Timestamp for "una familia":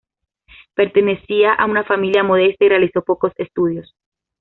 1.67-2.23